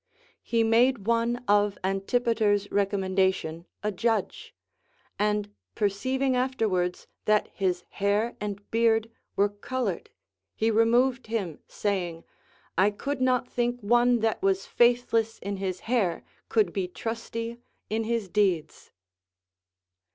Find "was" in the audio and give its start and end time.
14.41-14.65